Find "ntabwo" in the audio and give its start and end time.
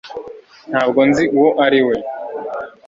0.71-0.99